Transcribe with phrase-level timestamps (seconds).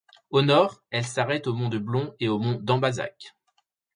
[0.31, 3.35] Au nord, elle s’arrête aux monts de Blond et aux monts d'Ambazac.